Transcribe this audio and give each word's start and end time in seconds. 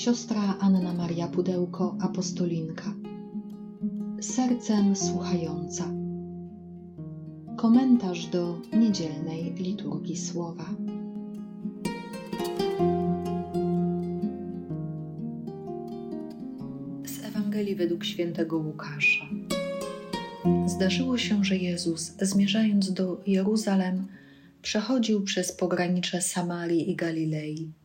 siostra 0.00 0.56
Anna 0.60 0.92
Maria 0.94 1.28
Pudełko, 1.28 1.96
apostolinka. 2.00 2.94
Sercem 4.20 4.96
słuchająca. 4.96 5.84
Komentarz 7.56 8.26
do 8.26 8.60
niedzielnej 8.72 9.54
liturgii 9.54 10.16
słowa. 10.16 10.64
Z 17.06 17.24
Ewangelii 17.24 17.76
według 17.76 18.04
świętego 18.04 18.58
Łukasza. 18.58 19.24
Zdarzyło 20.66 21.18
się, 21.18 21.44
że 21.44 21.56
Jezus, 21.56 22.12
zmierzając 22.20 22.92
do 22.92 23.20
Jeruzalem, 23.26 24.06
przechodził 24.62 25.22
przez 25.22 25.52
pogranicze 25.52 26.22
Samarii 26.22 26.90
i 26.90 26.96
Galilei 26.96 27.79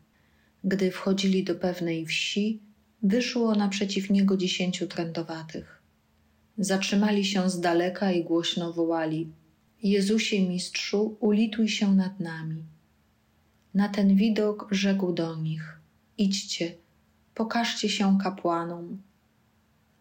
gdy 0.66 0.92
wchodzili 0.92 1.44
do 1.44 1.56
pewnej 1.56 2.06
wsi, 2.06 2.60
wyszło 3.04 3.56
naprzeciw 3.56 4.10
niego 4.10 4.38
dziesięciu 4.38 4.88
trędowatych. 4.88 5.82
Zatrzymali 6.58 7.26
się 7.26 7.50
z 7.50 7.60
daleka 7.60 8.12
i 8.12 8.24
głośno 8.24 8.74
wołali: 8.74 9.30
Jezusie, 9.84 10.42
mistrzu, 10.42 11.18
ulituj 11.20 11.70
się 11.70 11.96
nad 11.96 12.20
nami. 12.20 12.64
Na 13.74 13.90
ten 13.90 14.16
widok 14.16 14.68
rzekł 14.72 15.14
do 15.14 15.36
nich: 15.36 15.80
Idźcie, 16.18 16.76
pokażcie 17.36 17.90
się 17.90 18.18
kapłanom. 18.24 19.02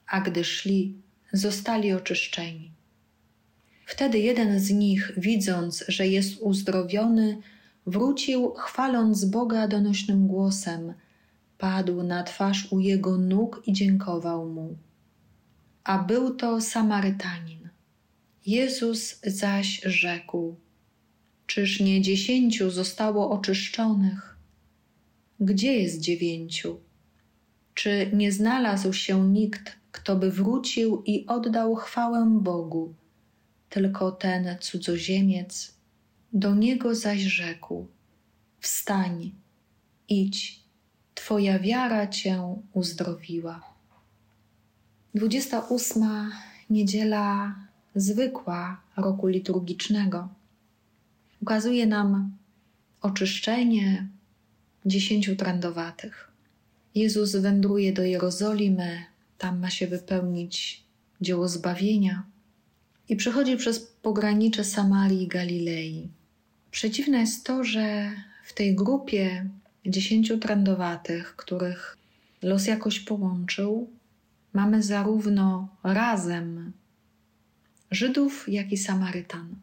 A 0.06 0.20
gdy 0.20 0.44
szli, 0.44 0.94
zostali 1.32 1.92
oczyszczeni. 1.92 2.70
Wtedy 3.86 4.18
jeden 4.18 4.60
z 4.60 4.70
nich, 4.70 5.12
widząc, 5.16 5.84
że 5.88 6.08
jest 6.08 6.40
uzdrowiony, 6.40 7.38
Wrócił, 7.86 8.54
chwaląc 8.54 9.24
Boga 9.24 9.68
donośnym 9.68 10.26
głosem, 10.26 10.94
padł 11.58 12.02
na 12.02 12.22
twarz 12.22 12.72
u 12.72 12.80
jego 12.80 13.18
nóg 13.18 13.62
i 13.66 13.72
dziękował 13.72 14.48
mu. 14.48 14.76
A 15.84 15.98
był 15.98 16.34
to 16.34 16.60
Samarytanin. 16.60 17.68
Jezus 18.46 19.20
zaś 19.26 19.80
rzekł: 19.84 20.56
Czyż 21.46 21.80
nie 21.80 22.02
dziesięciu 22.02 22.70
zostało 22.70 23.30
oczyszczonych? 23.30 24.36
Gdzie 25.40 25.72
jest 25.76 26.00
dziewięciu? 26.00 26.80
Czy 27.74 28.10
nie 28.12 28.32
znalazł 28.32 28.92
się 28.92 29.28
nikt, 29.28 29.76
kto 29.92 30.16
by 30.16 30.30
wrócił 30.30 31.02
i 31.06 31.26
oddał 31.26 31.74
chwałę 31.74 32.38
Bogu, 32.40 32.94
tylko 33.68 34.12
ten 34.12 34.56
cudzoziemiec? 34.60 35.73
Do 36.36 36.54
niego 36.54 36.94
zaś 36.94 37.20
rzekł: 37.20 37.86
Wstań, 38.60 39.32
idź, 40.08 40.60
Twoja 41.14 41.58
wiara 41.58 42.06
cię 42.06 42.56
uzdrowiła. 42.72 43.60
28. 45.14 46.30
niedziela 46.70 47.54
zwykła 47.94 48.80
roku 48.96 49.26
liturgicznego 49.26 50.28
ukazuje 51.42 51.86
nam 51.86 52.36
oczyszczenie 53.00 54.08
dziesięciu 54.86 55.36
trędowatych. 55.36 56.30
Jezus 56.94 57.36
wędruje 57.36 57.92
do 57.92 58.02
Jerozolimy, 58.02 59.04
tam 59.38 59.58
ma 59.58 59.70
się 59.70 59.86
wypełnić 59.86 60.84
dzieło 61.20 61.48
zbawienia 61.48 62.22
i 63.08 63.16
przechodzi 63.16 63.56
przez 63.56 63.80
pogranicze 63.80 64.64
Samarii 64.64 65.22
i 65.22 65.28
Galilei. 65.28 66.08
Przeciwne 66.74 67.20
jest 67.20 67.46
to, 67.46 67.64
że 67.64 68.10
w 68.44 68.54
tej 68.54 68.74
grupie 68.74 69.48
dziesięciu 69.86 70.38
trendowatych, 70.38 71.36
których 71.36 71.96
los 72.42 72.66
jakoś 72.66 73.00
połączył, 73.00 73.90
mamy 74.52 74.82
zarówno 74.82 75.68
razem 75.82 76.72
Żydów, 77.90 78.44
jak 78.48 78.72
i 78.72 78.76
Samarytan. 78.76 79.54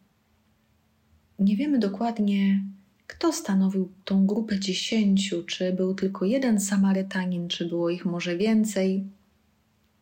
Nie 1.38 1.56
wiemy 1.56 1.78
dokładnie, 1.78 2.62
kto 3.06 3.32
stanowił 3.32 3.92
tą 4.04 4.26
grupę 4.26 4.60
dziesięciu, 4.60 5.42
czy 5.42 5.72
był 5.72 5.94
tylko 5.94 6.24
jeden 6.24 6.60
Samarytanin, 6.60 7.48
czy 7.48 7.68
było 7.68 7.90
ich 7.90 8.04
może 8.04 8.36
więcej. 8.36 9.04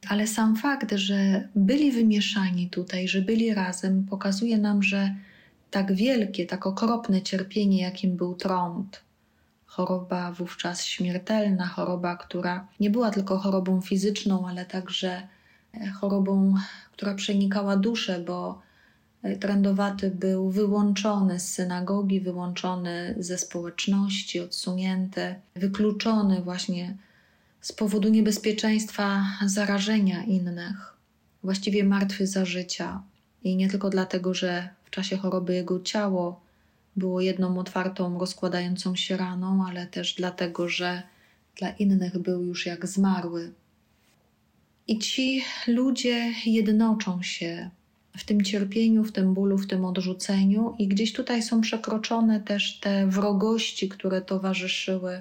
Ale 0.08 0.26
sam 0.26 0.56
fakt, 0.56 0.92
że 0.94 1.48
byli 1.54 1.92
wymieszani 1.92 2.70
tutaj, 2.70 3.08
że 3.08 3.22
byli 3.22 3.54
razem, 3.54 4.06
pokazuje 4.10 4.58
nam, 4.58 4.82
że 4.82 5.14
tak 5.70 5.92
wielkie, 5.92 6.46
tak 6.46 6.66
okropne 6.66 7.22
cierpienie, 7.22 7.82
jakim 7.82 8.16
był 8.16 8.34
trąd, 8.34 9.00
choroba 9.66 10.32
wówczas 10.32 10.84
śmiertelna, 10.84 11.66
choroba, 11.66 12.16
która 12.16 12.66
nie 12.80 12.90
była 12.90 13.10
tylko 13.10 13.38
chorobą 13.38 13.80
fizyczną, 13.80 14.48
ale 14.48 14.64
także 14.64 15.28
e, 15.74 15.90
chorobą, 15.90 16.54
która 16.92 17.14
przenikała 17.14 17.76
duszę, 17.76 18.20
bo 18.26 18.62
e, 19.22 19.36
trędowaty 19.36 20.10
był 20.10 20.50
wyłączony 20.50 21.40
z 21.40 21.52
synagogi, 21.52 22.20
wyłączony 22.20 23.14
ze 23.18 23.38
społeczności, 23.38 24.40
odsunięty, 24.40 25.34
wykluczony 25.56 26.42
właśnie 26.42 26.96
z 27.60 27.72
powodu 27.72 28.08
niebezpieczeństwa 28.08 29.24
zarażenia 29.46 30.24
innych, 30.24 30.96
właściwie 31.42 31.84
martwy 31.84 32.26
za 32.26 32.44
życia. 32.44 33.02
I 33.42 33.56
nie 33.56 33.68
tylko 33.68 33.90
dlatego, 33.90 34.34
że 34.34 34.68
w 34.90 34.92
czasie 34.92 35.16
choroby 35.16 35.54
jego 35.54 35.80
ciało 35.80 36.40
było 36.96 37.20
jedną 37.20 37.58
otwartą, 37.58 38.18
rozkładającą 38.18 38.96
się 38.96 39.16
raną, 39.16 39.66
ale 39.66 39.86
też 39.86 40.14
dlatego, 40.14 40.68
że 40.68 41.02
dla 41.56 41.70
innych 41.70 42.18
był 42.18 42.44
już 42.44 42.66
jak 42.66 42.86
zmarły. 42.86 43.52
I 44.88 44.98
ci 44.98 45.44
ludzie 45.66 46.32
jednoczą 46.46 47.22
się 47.22 47.70
w 48.16 48.24
tym 48.24 48.42
cierpieniu, 48.42 49.04
w 49.04 49.12
tym 49.12 49.34
bólu, 49.34 49.58
w 49.58 49.66
tym 49.66 49.84
odrzuceniu, 49.84 50.74
i 50.78 50.88
gdzieś 50.88 51.12
tutaj 51.12 51.42
są 51.42 51.60
przekroczone 51.60 52.40
też 52.40 52.80
te 52.80 53.06
wrogości, 53.06 53.88
które 53.88 54.22
towarzyszyły 54.22 55.20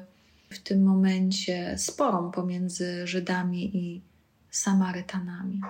w 0.49 0.59
tym 0.59 0.83
momencie 0.83 1.77
sporom 1.77 2.31
pomiędzy 2.31 3.07
Żydami 3.07 3.77
i 3.77 4.01
Samarytanami. 4.51 5.61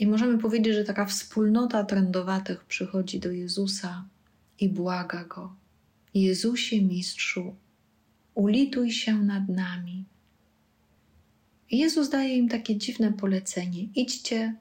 I 0.00 0.06
możemy 0.06 0.38
powiedzieć, 0.38 0.74
że 0.74 0.84
taka 0.84 1.06
wspólnota 1.06 1.84
trędowatych 1.84 2.64
przychodzi 2.64 3.20
do 3.20 3.30
Jezusa 3.30 4.04
i 4.60 4.68
błaga 4.68 5.24
go: 5.24 5.54
Jezusie, 6.14 6.82
mistrzu, 6.82 7.56
ulituj 8.34 8.92
się 8.92 9.14
nad 9.14 9.48
nami. 9.48 10.04
I 11.70 11.78
Jezus 11.78 12.08
daje 12.10 12.36
im 12.36 12.48
takie 12.48 12.76
dziwne 12.76 13.12
polecenie: 13.12 13.82
idźcie, 13.94 14.54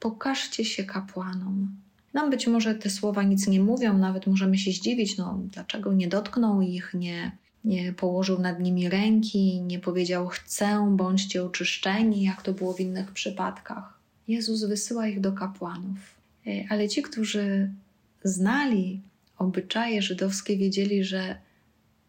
pokażcie 0.00 0.64
się 0.64 0.84
kapłanom. 0.84 1.76
Nam 2.14 2.30
być 2.30 2.46
może 2.46 2.74
te 2.74 2.90
słowa 2.90 3.22
nic 3.22 3.46
nie 3.46 3.60
mówią, 3.60 3.98
nawet 3.98 4.26
możemy 4.26 4.58
się 4.58 4.72
zdziwić, 4.72 5.18
no 5.18 5.40
dlaczego 5.52 5.92
nie 5.92 6.08
dotknął 6.08 6.62
ich, 6.62 6.94
nie, 6.94 7.36
nie 7.64 7.92
położył 7.92 8.38
nad 8.38 8.60
nimi 8.60 8.88
ręki, 8.88 9.62
nie 9.62 9.78
powiedział 9.78 10.28
chcę, 10.28 10.94
bądźcie 10.96 11.44
oczyszczeni, 11.44 12.22
jak 12.22 12.42
to 12.42 12.52
było 12.52 12.72
w 12.72 12.80
innych 12.80 13.12
przypadkach. 13.12 14.03
Jezus 14.28 14.64
wysyła 14.64 15.08
ich 15.08 15.20
do 15.20 15.32
kapłanów. 15.32 15.98
E, 16.46 16.50
ale 16.68 16.88
ci, 16.88 17.02
którzy 17.02 17.70
znali 18.24 19.00
obyczaje 19.38 20.02
żydowskie, 20.02 20.56
wiedzieli, 20.56 21.04
że 21.04 21.36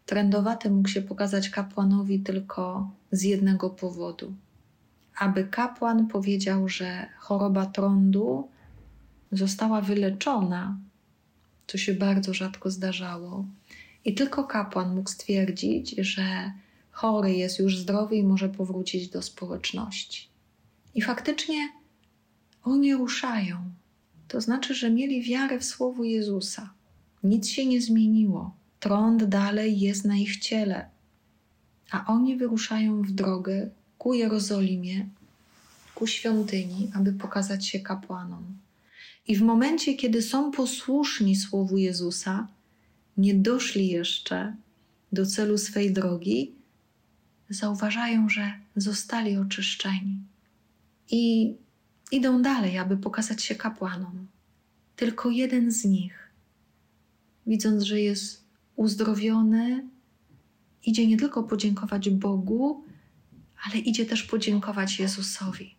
trędowaty 0.06 0.70
mógł 0.70 0.88
się 0.88 1.02
pokazać 1.02 1.50
kapłanowi 1.50 2.20
tylko 2.20 2.90
z 3.12 3.22
jednego 3.22 3.70
powodu. 3.70 4.34
Aby 5.18 5.44
kapłan 5.44 6.06
powiedział, 6.06 6.68
że 6.68 7.06
choroba 7.18 7.66
trądu 7.66 8.48
została 9.32 9.80
wyleczona, 9.80 10.78
co 11.66 11.78
się 11.78 11.94
bardzo 11.94 12.34
rzadko 12.34 12.70
zdarzało, 12.70 13.44
i 14.04 14.14
tylko 14.14 14.44
kapłan 14.44 14.94
mógł 14.94 15.10
stwierdzić, 15.10 15.94
że 15.98 16.52
chory 16.90 17.32
jest 17.32 17.58
już 17.58 17.78
zdrowy 17.78 18.16
i 18.16 18.22
może 18.22 18.48
powrócić 18.48 19.08
do 19.08 19.22
społeczności. 19.22 20.28
I 20.94 21.02
faktycznie 21.02 21.68
oni 22.66 22.94
ruszają. 22.94 23.56
To 24.28 24.40
znaczy, 24.40 24.74
że 24.74 24.90
mieli 24.90 25.22
wiarę 25.22 25.58
w 25.58 25.64
słowo 25.64 26.04
Jezusa. 26.04 26.70
Nic 27.22 27.48
się 27.48 27.66
nie 27.66 27.82
zmieniło. 27.82 28.54
Trąd 28.80 29.24
dalej 29.24 29.80
jest 29.80 30.04
na 30.04 30.16
ich 30.16 30.36
ciele. 30.36 30.88
A 31.90 32.06
oni 32.06 32.36
wyruszają 32.36 33.02
w 33.02 33.10
drogę 33.10 33.70
ku 33.98 34.14
Jerozolimie, 34.14 35.08
ku 35.94 36.06
świątyni, 36.06 36.90
aby 36.94 37.12
pokazać 37.12 37.66
się 37.66 37.80
kapłanom. 37.80 38.44
I 39.28 39.36
w 39.36 39.42
momencie, 39.42 39.94
kiedy 39.94 40.22
są 40.22 40.50
posłuszni 40.50 41.36
słowu 41.36 41.76
Jezusa, 41.76 42.48
nie 43.16 43.34
doszli 43.34 43.88
jeszcze 43.88 44.56
do 45.12 45.26
celu 45.26 45.58
swej 45.58 45.92
drogi, 45.92 46.52
zauważają, 47.50 48.28
że 48.28 48.52
zostali 48.76 49.36
oczyszczeni. 49.36 50.18
I 51.10 51.54
Idą 52.12 52.42
dalej, 52.42 52.78
aby 52.78 52.96
pokazać 52.96 53.42
się 53.42 53.54
kapłanom. 53.54 54.26
Tylko 54.96 55.30
jeden 55.30 55.72
z 55.72 55.84
nich, 55.84 56.30
widząc, 57.46 57.82
że 57.82 58.00
jest 58.00 58.44
uzdrowiony, 58.76 59.88
idzie 60.84 61.06
nie 61.06 61.16
tylko 61.16 61.42
podziękować 61.42 62.10
Bogu, 62.10 62.84
ale 63.64 63.78
idzie 63.78 64.06
też 64.06 64.22
podziękować 64.22 64.98
Jezusowi. 64.98 65.74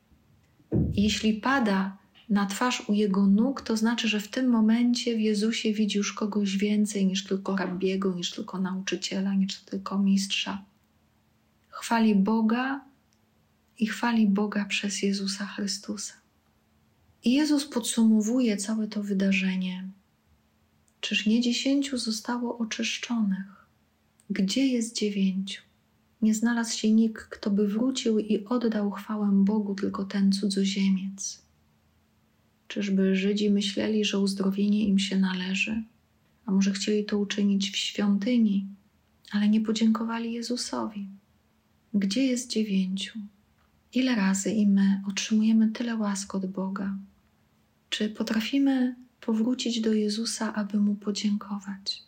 Jeśli 0.94 1.33
pada 1.33 1.97
na 2.29 2.45
twarz 2.45 2.89
u 2.89 2.94
jego 2.94 3.27
nóg, 3.27 3.62
to 3.62 3.77
znaczy, 3.77 4.07
że 4.07 4.19
w 4.19 4.27
tym 4.27 4.47
momencie 4.50 5.15
w 5.15 5.19
Jezusie 5.19 5.74
widzi 5.74 5.97
już 5.97 6.13
kogoś 6.13 6.57
więcej 6.57 7.06
niż 7.06 7.24
tylko 7.24 7.56
rabbiego, 7.56 8.13
niż 8.13 8.31
tylko 8.31 8.59
nauczyciela, 8.59 9.33
niż 9.33 9.59
tylko 9.59 10.00
mistrza. 10.00 10.63
Chwali 11.69 12.15
Boga 12.15 12.87
i 13.79 13.88
chwali 13.88 14.27
Boga 14.27 14.65
przez 14.65 15.03
Jezusa 15.03 15.45
Chrystusa. 15.45 16.13
I 17.24 17.33
Jezus 17.33 17.65
podsumowuje 17.65 18.57
całe 18.57 18.88
to 18.88 19.03
wydarzenie. 19.03 19.89
Czyż 21.01 21.25
nie 21.25 21.41
dziesięciu 21.41 21.97
zostało 21.97 22.57
oczyszczonych? 22.57 23.65
Gdzie 24.29 24.68
jest 24.68 24.95
dziewięciu? 24.95 25.62
Nie 26.21 26.35
znalazł 26.35 26.77
się 26.77 26.91
nikt, 26.91 27.24
kto 27.24 27.50
by 27.50 27.68
wrócił 27.68 28.19
i 28.19 28.45
oddał 28.45 28.91
chwałę 28.91 29.29
Bogu, 29.33 29.75
tylko 29.75 30.06
ten 30.06 30.31
cudzoziemiec. 30.31 31.41
Czyżby 32.68 33.15
Żydzi 33.15 33.50
myśleli, 33.50 34.06
że 34.06 34.19
uzdrowienie 34.19 34.88
im 34.88 35.00
się 35.00 35.18
należy? 35.18 35.83
A 36.45 36.51
może 36.51 36.71
chcieli 36.71 37.06
to 37.06 37.18
uczynić 37.18 37.71
w 37.71 37.77
świątyni, 37.77 38.68
ale 39.31 39.50
nie 39.50 39.62
podziękowali 39.62 40.33
Jezusowi? 40.33 41.07
Gdzie 41.94 42.24
jest 42.24 42.50
dziewięciu? 42.50 43.19
Ile 43.98 44.16
razy 44.16 44.52
i 44.52 44.68
my 44.68 45.02
otrzymujemy 45.08 45.70
tyle 45.70 45.96
łask 45.96 46.36
od 46.36 46.46
Boga? 46.46 46.98
Czy 47.90 48.10
potrafimy 48.10 48.96
powrócić 49.22 49.82
do 49.82 49.94
Jezusa, 49.94 50.54
aby 50.54 50.80
Mu 50.80 50.96
podziękować? 50.96 52.04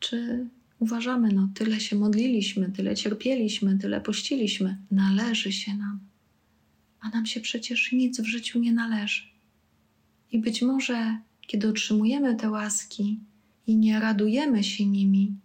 Czy 0.00 0.48
uważamy, 0.78 1.28
no 1.32 1.48
tyle 1.54 1.80
się 1.80 1.96
modliliśmy, 1.96 2.72
tyle 2.72 2.96
cierpieliśmy, 2.96 3.78
tyle 3.78 4.00
pościliśmy, 4.00 4.78
należy 4.90 5.52
się 5.52 5.74
nam, 5.74 6.00
a 7.00 7.08
nam 7.08 7.26
się 7.26 7.40
przecież 7.40 7.92
nic 7.92 8.20
w 8.20 8.26
życiu 8.26 8.60
nie 8.60 8.72
należy. 8.72 9.22
I 10.32 10.38
być 10.38 10.62
może, 10.62 11.18
kiedy 11.40 11.68
otrzymujemy 11.68 12.36
te 12.36 12.50
łaski 12.50 13.20
i 13.66 13.76
nie 13.76 14.00
radujemy 14.00 14.64
się 14.64 14.86
nimi, 14.86 15.36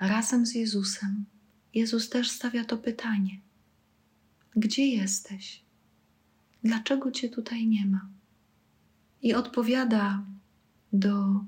razem 0.00 0.46
z 0.46 0.54
Jezusem, 0.54 1.24
Jezus 1.74 2.08
też 2.08 2.30
stawia 2.30 2.64
to 2.64 2.78
pytanie: 2.78 3.45
Gdzie 4.56 4.86
jesteś? 4.86 5.62
Dlaczego 6.64 7.10
Cię 7.10 7.28
tutaj 7.28 7.66
nie 7.66 7.86
ma? 7.86 8.08
I 9.22 9.34
odpowiada 9.34 10.22
do 10.92 11.40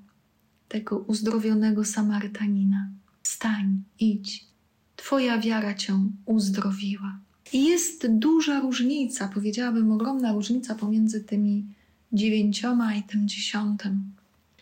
tego 0.69 0.99
uzdrowionego 0.99 1.85
Samarytanina: 1.85 2.91
Stań, 3.23 3.83
idź, 4.01 4.49
Twoja 4.97 5.39
wiara 5.39 5.75
Cię 5.75 6.11
uzdrowiła. 6.27 7.19
I 7.53 7.65
jest 7.65 8.07
duża 8.07 8.61
różnica, 8.61 9.29
powiedziałabym 9.29 9.93
ogromna 9.93 10.33
różnica 10.33 10.75
pomiędzy 10.75 11.25
tymi 11.25 11.67
dziewięcioma 12.13 12.95
i 12.95 13.03
tym 13.03 13.29
dziesiątym. 13.29 14.13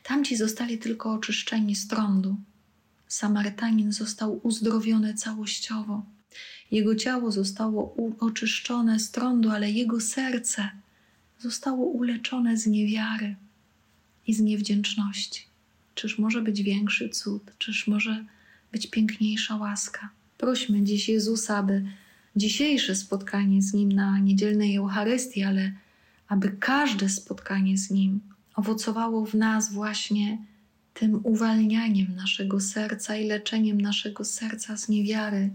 Tamci 0.02 0.36
zostali 0.36 0.78
tylko 0.78 1.12
oczyszczeni 1.12 1.74
z 1.74 1.88
trądu. 1.88 2.36
Samarytanin 3.08 3.92
został 3.92 4.40
uzdrowiony 4.42 5.14
całościowo. 5.14 6.15
Jego 6.70 6.94
ciało 6.94 7.32
zostało 7.32 7.96
oczyszczone 8.20 9.00
z 9.00 9.10
trądu, 9.10 9.50
ale 9.50 9.70
jego 9.70 10.00
serce 10.00 10.70
zostało 11.38 11.86
uleczone 11.86 12.56
z 12.56 12.66
niewiary 12.66 13.36
i 14.26 14.34
z 14.34 14.40
niewdzięczności. 14.40 15.42
Czyż 15.94 16.18
może 16.18 16.42
być 16.42 16.62
większy 16.62 17.08
cud? 17.08 17.42
Czyż 17.58 17.86
może 17.86 18.24
być 18.72 18.86
piękniejsza 18.86 19.56
łaska? 19.56 20.08
Prośmy 20.38 20.82
dziś 20.82 21.08
Jezusa, 21.08 21.56
aby 21.56 21.84
dzisiejsze 22.36 22.96
spotkanie 22.96 23.62
z 23.62 23.74
Nim 23.74 23.92
na 23.92 24.18
niedzielnej 24.18 24.76
Eucharystii, 24.76 25.42
ale 25.42 25.72
aby 26.28 26.48
każde 26.60 27.08
spotkanie 27.08 27.78
z 27.78 27.90
Nim 27.90 28.20
owocowało 28.54 29.26
w 29.26 29.34
nas 29.34 29.72
właśnie 29.72 30.38
tym 30.94 31.20
uwalnianiem 31.22 32.14
naszego 32.16 32.60
serca 32.60 33.16
i 33.16 33.26
leczeniem 33.26 33.80
naszego 33.80 34.24
serca 34.24 34.76
z 34.76 34.88
niewiary 34.88 35.50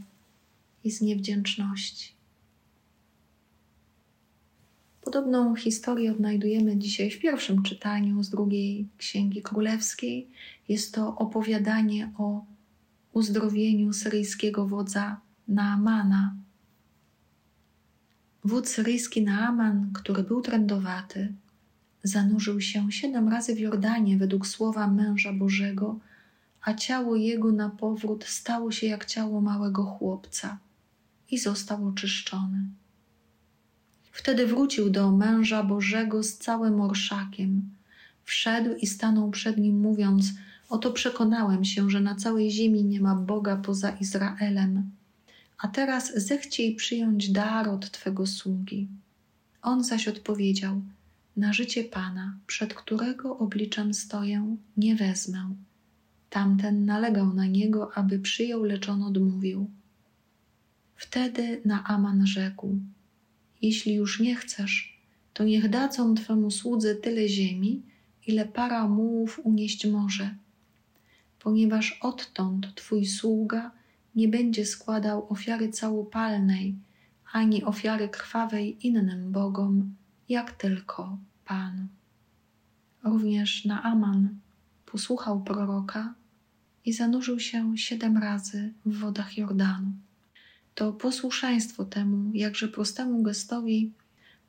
i 0.83 0.91
z 0.91 1.01
niewdzięczności. 1.01 2.21
Podobną 5.01 5.55
historię 5.55 6.11
odnajdujemy 6.11 6.77
dzisiaj 6.77 7.11
w 7.11 7.19
pierwszym 7.19 7.63
czytaniu 7.63 8.23
z 8.23 8.29
drugiej 8.29 8.87
Księgi 8.97 9.41
Królewskiej. 9.41 10.29
Jest 10.69 10.93
to 10.93 11.15
opowiadanie 11.15 12.11
o 12.17 12.45
uzdrowieniu 13.13 13.93
syryjskiego 13.93 14.67
wodza 14.67 15.21
Naamana. 15.47 16.35
Wódz 18.43 18.69
syryjski 18.69 19.23
Naaman, 19.23 19.91
który 19.93 20.23
był 20.23 20.41
trędowaty, 20.41 21.33
zanurzył 22.03 22.61
się 22.61 22.91
siedem 22.91 23.29
razy 23.29 23.55
w 23.55 23.59
Jordanie 23.59 24.17
według 24.17 24.47
słowa 24.47 24.87
męża 24.87 25.33
Bożego, 25.33 25.99
a 26.61 26.73
ciało 26.73 27.15
jego 27.15 27.51
na 27.51 27.69
powrót 27.69 28.23
stało 28.23 28.71
się 28.71 28.87
jak 28.87 29.05
ciało 29.05 29.41
małego 29.41 29.83
chłopca 29.83 30.57
i 31.31 31.37
został 31.37 31.87
oczyszczony. 31.87 32.65
Wtedy 34.11 34.47
wrócił 34.47 34.89
do 34.89 35.11
męża 35.11 35.63
Bożego 35.63 36.23
z 36.23 36.37
całym 36.37 36.81
orszakiem. 36.81 37.61
Wszedł 38.23 38.75
i 38.75 38.87
stanął 38.87 39.31
przed 39.31 39.57
nim, 39.57 39.79
mówiąc: 39.79 40.25
Oto 40.69 40.91
przekonałem 40.91 41.65
się, 41.65 41.89
że 41.89 41.99
na 41.99 42.15
całej 42.15 42.51
ziemi 42.51 42.83
nie 42.83 43.01
ma 43.01 43.15
Boga 43.15 43.55
poza 43.55 43.89
Izraelem. 43.89 44.91
A 45.57 45.67
teraz 45.67 46.13
zechciej 46.15 46.75
przyjąć 46.75 47.31
dar 47.31 47.69
od 47.69 47.91
Twego 47.91 48.27
sługi. 48.27 48.87
On 49.61 49.83
zaś 49.83 50.07
odpowiedział: 50.07 50.81
Na 51.37 51.53
życie 51.53 51.83
Pana, 51.83 52.37
przed 52.47 52.73
którego 52.73 53.37
obliczem 53.37 53.93
stoję, 53.93 54.55
nie 54.77 54.95
wezmę. 54.95 55.55
Tamten 56.29 56.85
nalegał 56.85 57.33
na 57.33 57.45
niego, 57.45 57.91
aby 57.97 58.19
przyjął, 58.19 58.63
lecz 58.63 58.89
on 58.89 59.03
odmówił. 59.03 59.69
Wtedy 61.01 61.61
Naaman 61.65 62.27
rzekł: 62.27 62.79
jeśli 63.61 63.93
już 63.93 64.19
nie 64.19 64.35
chcesz, 64.35 65.01
to 65.33 65.43
niech 65.43 65.69
dadzą 65.69 66.15
Twemu 66.15 66.51
słudze 66.51 66.95
tyle 66.95 67.27
ziemi, 67.29 67.81
ile 68.27 68.45
para 68.45 68.87
mułów 68.87 69.39
unieść 69.43 69.87
może, 69.87 70.35
ponieważ 71.39 71.99
odtąd 72.01 72.75
Twój 72.75 73.05
sługa 73.05 73.71
nie 74.15 74.27
będzie 74.27 74.65
składał 74.65 75.27
ofiary 75.29 75.69
całopalnej, 75.69 76.75
ani 77.31 77.63
ofiary 77.63 78.09
krwawej 78.09 78.87
innym 78.87 79.31
bogom, 79.31 79.95
jak 80.29 80.51
tylko 80.51 81.17
Pan. 81.45 81.87
Również 83.03 83.65
Naaman 83.65 84.29
posłuchał 84.85 85.43
proroka 85.43 86.13
i 86.85 86.93
zanurzył 86.93 87.39
się 87.39 87.77
siedem 87.77 88.17
razy 88.17 88.73
w 88.85 88.97
wodach 88.97 89.37
Jordanu 89.37 89.91
to 90.75 90.93
posłuszeństwo 90.93 91.85
temu, 91.85 92.31
jakże 92.33 92.67
prostemu 92.67 93.23
gestowi, 93.23 93.91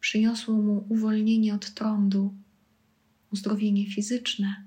przyniosło 0.01 0.55
mu 0.55 0.87
uwolnienie 0.89 1.55
od 1.55 1.71
trądu, 1.75 2.35
uzdrowienie 3.33 3.91
fizyczne, 3.91 4.65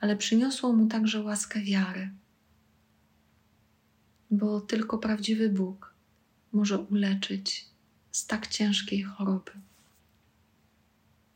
ale 0.00 0.16
przyniosło 0.16 0.72
mu 0.72 0.86
także 0.86 1.22
łaskę 1.22 1.60
wiary. 1.60 2.10
Bo 4.30 4.60
tylko 4.60 4.98
prawdziwy 4.98 5.48
Bóg 5.48 5.94
może 6.52 6.78
uleczyć 6.78 7.66
z 8.12 8.26
tak 8.26 8.46
ciężkiej 8.46 9.02
choroby. 9.02 9.52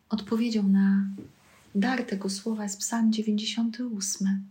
Odpowiedzią 0.09 0.69
na 0.69 1.07
dar 1.75 2.05
tego 2.05 2.31
słowa 2.31 2.63
jest 2.63 2.79
Psalm 2.79 3.13
98. 3.13 4.45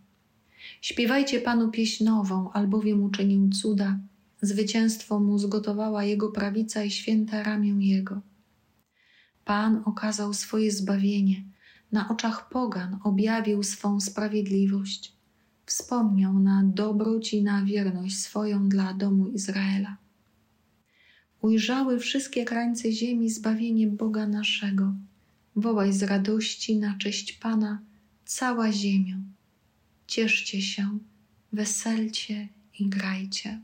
Śpiewajcie 0.82 1.42
Panu 1.42 1.72
pieśń 1.72 2.04
nową, 2.04 2.52
albowiem 2.52 3.04
uczynił 3.04 3.50
cuda 3.50 4.00
Zwycięstwo 4.46 5.20
mu 5.20 5.38
zgotowała 5.38 6.04
jego 6.04 6.32
prawica 6.32 6.84
i 6.84 6.92
święte 6.92 7.44
ramię 7.44 7.88
jego. 7.88 8.22
Pan 9.46 9.82
okazał 9.86 10.34
swoje 10.34 10.72
zbawienie, 10.72 11.44
na 11.92 12.10
oczach 12.10 12.50
pogan 12.50 13.00
objawił 13.04 13.64
swą 13.64 14.00
sprawiedliwość, 14.00 15.14
wspomniał 15.66 16.40
na 16.40 16.64
dobroć 16.64 17.34
i 17.34 17.44
na 17.44 17.66
wierność 17.66 18.20
swoją 18.20 18.70
dla 18.70 18.94
domu 18.94 19.28
Izraela. 19.28 19.98
Ujrzały 21.42 22.00
wszystkie 22.00 22.46
krańce 22.46 22.92
ziemi 22.92 23.30
zbawienie 23.30 23.88
Boga 23.88 24.28
naszego. 24.28 24.94
Wołaj 25.56 25.94
z 25.94 26.04
radości 26.04 26.78
na 26.78 26.98
cześć 26.98 27.34
Pana 27.34 27.82
cała 28.26 28.72
ziemia. 28.72 29.18
Cieszcie 30.08 30.62
się, 30.62 31.00
weselcie 31.54 32.50
i 32.80 32.90
grajcie. 32.90 33.62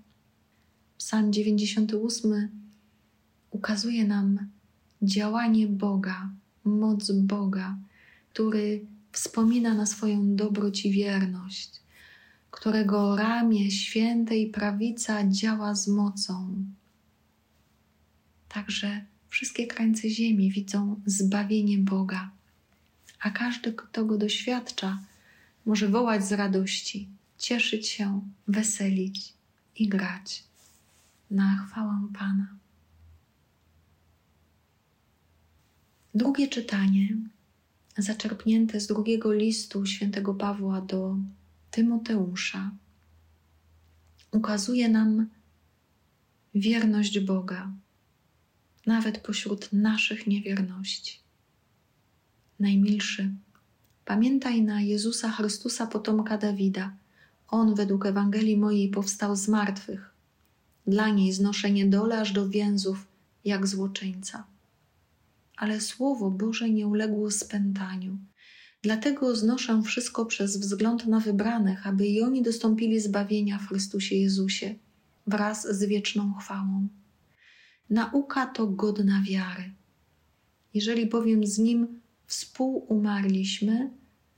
Psalm 1.02 1.32
98 1.34 2.50
ukazuje 3.52 4.08
nam 4.08 4.50
działanie 5.02 5.68
Boga, 5.68 6.30
moc 6.64 7.12
Boga, 7.12 7.78
który 8.30 8.86
wspomina 9.12 9.74
na 9.74 9.86
swoją 9.86 10.36
dobroć 10.36 10.86
i 10.86 10.92
wierność, 10.92 11.82
którego 12.52 13.16
ramię 13.16 13.72
święte 13.72 14.38
i 14.38 14.50
prawica 14.50 15.28
działa 15.28 15.76
z 15.76 15.88
mocą. 15.88 16.66
Także 18.50 19.06
wszystkie 19.30 19.68
krańce 19.68 20.10
ziemi 20.10 20.52
widzą 20.52 21.02
zbawienie 21.06 21.78
Boga, 21.78 22.32
a 23.20 23.32
każdy, 23.32 23.74
kto 23.74 24.06
go 24.06 24.18
doświadcza, 24.18 25.00
może 25.66 25.88
wołać 25.88 26.26
z 26.28 26.32
radości, 26.32 27.08
cieszyć 27.38 27.88
się, 27.88 28.22
weselić 28.48 29.34
i 29.76 29.88
grać 29.88 30.51
na 31.32 31.56
chwałę 31.56 32.08
Pana. 32.14 32.48
Drugie 36.16 36.48
czytanie, 36.48 37.18
zaczerpnięte 37.98 38.80
z 38.80 38.88
drugiego 38.88 39.34
listu 39.34 39.86
świętego 39.86 40.34
Pawła 40.34 40.82
do 40.82 41.18
Tymoteusza, 41.72 42.72
ukazuje 44.32 44.90
nam 44.90 45.28
wierność 46.56 47.20
Boga, 47.20 47.72
nawet 48.86 49.18
pośród 49.18 49.74
naszych 49.74 50.28
niewierności. 50.28 51.20
Najmilszy, 52.60 53.32
pamiętaj 54.06 54.62
na 54.62 54.82
Jezusa 54.82 55.32
Chrystusa, 55.32 55.88
potomka 55.88 56.38
Dawida. 56.38 56.94
On 57.48 57.76
według 57.76 58.06
Ewangelii 58.06 58.58
mojej 58.58 58.90
powstał 58.90 59.36
z 59.36 59.48
martwych. 59.48 60.11
Dla 60.88 61.10
niej 61.10 61.34
znoszę 61.34 61.72
niedolę 61.72 62.22
aż 62.22 62.32
do 62.32 62.50
więzów, 62.50 63.08
jak 63.46 63.68
złoczyńca. 63.68 64.44
Ale 65.58 65.82
Słowo 65.82 66.32
Boże 66.32 66.70
nie 66.70 66.88
uległo 66.88 67.32
spętaniu. 67.32 68.18
Dlatego 68.82 69.36
znoszę 69.36 69.82
wszystko 69.82 70.26
przez 70.26 70.58
wzgląd 70.58 71.08
na 71.08 71.20
wybranych, 71.20 71.88
aby 71.88 72.08
i 72.08 72.22
oni 72.22 72.42
dostąpili 72.42 73.00
zbawienia 73.00 73.60
w 73.60 73.68
Chrystusie 73.68 74.16
Jezusie 74.16 74.76
wraz 75.28 75.78
z 75.78 75.84
wieczną 75.84 76.34
chwałą. 76.34 76.88
Nauka 77.90 78.46
to 78.46 78.68
godna 78.68 79.24
wiary. 79.30 79.72
Jeżeli 80.74 81.06
bowiem 81.06 81.46
z 81.46 81.60
Nim 81.60 82.02
współumarliśmy, 82.26 83.90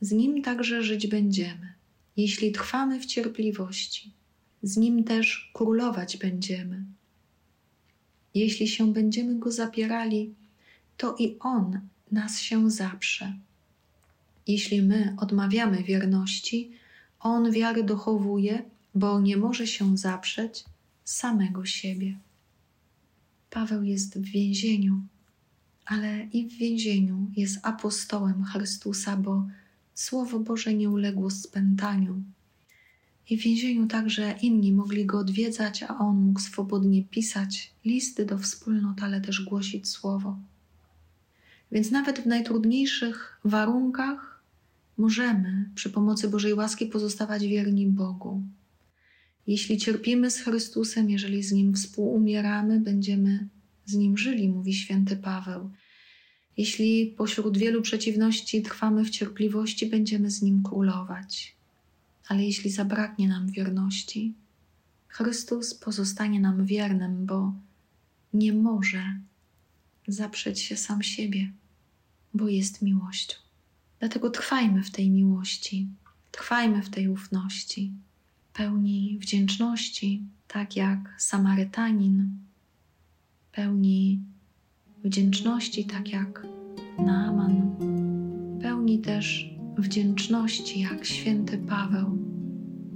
z 0.02 0.12
Nim 0.12 0.42
także 0.42 0.84
żyć 0.84 1.08
będziemy. 1.08 1.74
Jeśli 2.18 2.52
trwamy 2.52 3.00
w 3.00 3.06
cierpliwości, 3.06 4.14
z 4.64 4.78
Nim 4.78 5.04
też 5.04 5.52
królować 5.54 6.18
będziemy. 6.18 6.84
Jeśli 8.34 8.68
się 8.68 8.94
będziemy 8.94 9.40
Go 9.40 9.52
zapierali, 9.52 10.34
to 10.98 11.16
i 11.20 11.38
On 11.40 11.80
nas 12.12 12.40
się 12.40 12.72
zaprze. 12.72 13.34
Jeśli 14.48 14.82
my 14.82 15.16
odmawiamy 15.18 15.84
wierności, 15.84 16.72
On 17.20 17.52
wiary 17.52 17.84
dochowuje, 17.84 18.64
bo 18.96 19.22
nie 19.22 19.38
może 19.38 19.68
się 19.68 19.98
zaprzeć 19.98 20.66
samego 21.04 21.66
siebie. 21.66 22.18
Paweł 23.50 23.84
jest 23.84 24.20
w 24.20 24.24
więzieniu, 24.24 25.02
ale 25.86 26.24
i 26.34 26.48
w 26.50 26.54
więzieniu 26.54 27.32
jest 27.36 27.60
apostołem 27.64 28.44
Chrystusa, 28.44 29.18
bo 29.18 29.48
Słowo 29.94 30.40
Boże 30.40 30.74
nie 30.74 30.90
uległo 30.90 31.30
spętaniu. 31.30 32.24
I 33.30 33.38
w 33.38 33.42
więzieniu 33.42 33.88
także 33.88 34.36
inni 34.42 34.72
mogli 34.72 35.06
go 35.06 35.20
odwiedzać, 35.20 35.84
a 35.84 35.98
on 35.98 36.16
mógł 36.16 36.40
swobodnie 36.40 37.04
pisać 37.04 37.74
listy 37.86 38.26
do 38.26 38.38
wspólnot, 38.38 39.04
ale 39.04 39.22
też 39.22 39.42
głosić 39.42 39.88
Słowo. 39.88 40.38
Więc 41.72 41.92
nawet 41.92 42.20
w 42.20 42.26
najtrudniejszych 42.26 43.40
warunkach 43.46 44.44
możemy 44.98 45.70
przy 45.76 45.90
pomocy 45.90 46.30
Bożej 46.30 46.54
łaski 46.54 46.86
pozostawać 46.86 47.48
wierni 47.48 47.88
Bogu. 47.88 48.44
Jeśli 49.48 49.78
cierpimy 49.78 50.32
z 50.32 50.40
Chrystusem, 50.40 51.10
jeżeli 51.10 51.44
z 51.44 51.52
Nim 51.52 51.74
współumieramy, 51.74 52.80
będziemy 52.80 53.48
z 53.86 53.94
Nim 53.94 54.18
żyli, 54.18 54.50
mówi 54.50 54.74
święty 54.74 55.16
Paweł. 55.16 55.72
Jeśli 56.58 57.14
pośród 57.18 57.58
wielu 57.58 57.82
przeciwności 57.82 58.62
trwamy 58.62 59.06
w 59.06 59.10
cierpliwości, 59.10 59.86
będziemy 59.86 60.32
z 60.32 60.42
Nim 60.42 60.64
królować. 60.64 61.56
Ale 62.28 62.44
jeśli 62.44 62.70
zabraknie 62.70 63.28
nam 63.28 63.48
wierności, 63.48 64.34
Chrystus 65.08 65.74
pozostanie 65.74 66.40
nam 66.40 66.66
wiernym, 66.66 67.26
bo 67.26 67.54
nie 68.34 68.54
może 68.54 69.20
zaprzeć 70.08 70.60
się 70.60 70.78
sam 70.78 71.04
siebie, 71.04 71.52
bo 72.34 72.48
jest 72.48 72.82
miłością. 72.82 73.36
Dlatego 74.00 74.30
trwajmy 74.30 74.84
w 74.84 74.92
tej 74.92 75.12
miłości, 75.12 75.88
trwajmy 76.32 76.84
w 76.84 76.90
tej 76.90 77.10
ufności, 77.10 77.92
pełni 78.54 79.18
wdzięczności, 79.22 80.24
tak 80.48 80.76
jak 80.76 81.16
Samarytanin, 81.18 82.38
pełni 83.52 84.20
wdzięczności, 85.04 85.86
tak 85.86 86.10
jak 86.10 86.48
Naaman, 87.00 87.76
pełni 88.62 89.00
też 89.00 89.53
wdzięczności, 89.78 90.80
jak 90.80 91.06
święty 91.06 91.58
Paweł, 91.58 92.18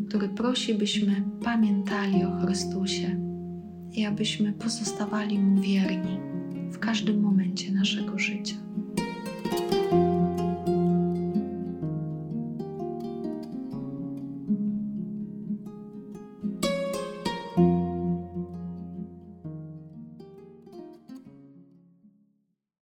który 0.07 0.29
prosi, 0.29 0.73
byśmy 0.73 1.23
pamiętali 1.43 2.23
o 2.23 2.39
Chrystusie 2.39 3.19
i 3.91 4.05
abyśmy 4.05 4.53
pozostawali 4.53 5.39
Mu 5.39 5.61
wierni 5.61 6.19
w 6.71 6.79
każdym 6.79 7.21
momencie 7.21 7.71
naszego 7.71 8.19
życia. 8.19 8.55